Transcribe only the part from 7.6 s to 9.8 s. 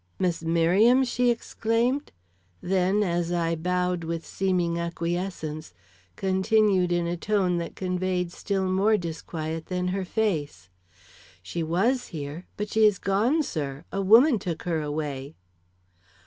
conveyed still more disquiet